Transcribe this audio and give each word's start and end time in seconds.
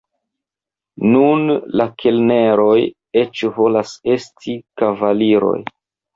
Nun 1.15 1.51
la 1.81 1.87
kelneroj 2.03 2.73
eĉ 3.23 3.45
volas 3.59 3.93
esti 4.17 4.59
kavaliroj. 4.83 5.55